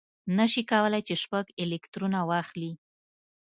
نه 0.37 0.45
شي 0.51 0.61
کولای 0.71 1.01
چې 1.07 1.15
شپږ 1.23 1.45
الکترونه 1.63 2.19
واخلي. 2.29 2.71